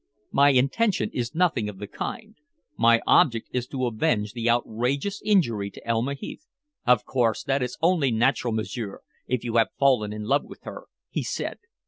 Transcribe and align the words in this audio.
"My 0.31 0.49
intention 0.49 1.11
is 1.13 1.35
nothing 1.35 1.69
of 1.69 1.77
the 1.77 1.85
kind. 1.85 2.33
My 2.75 3.03
object 3.05 3.49
is 3.53 3.67
to 3.67 3.85
avenge 3.85 4.33
the 4.33 4.49
outrageous 4.49 5.21
injury 5.23 5.69
to 5.69 5.87
Elma 5.87 6.15
Heath." 6.15 6.47
"Of 6.87 7.05
course. 7.05 7.43
That 7.43 7.61
is 7.61 7.77
only 7.83 8.09
natural, 8.09 8.51
m'sieur, 8.51 9.01
if 9.27 9.43
you 9.43 9.57
have 9.57 9.69
fallen 9.77 10.11
in 10.11 10.23
love 10.23 10.43
with 10.45 10.63
her," 10.63 10.87
he 11.11 11.21
said. 11.21 11.59